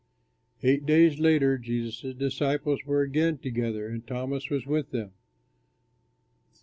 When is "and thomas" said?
3.87-4.49